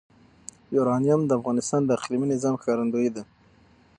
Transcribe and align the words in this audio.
یورانیم 0.75 1.21
د 1.25 1.31
افغانستان 1.39 1.81
د 1.85 1.89
اقلیمي 1.97 2.27
نظام 2.33 2.55
ښکارندوی 2.61 3.07
ده. 3.15 3.23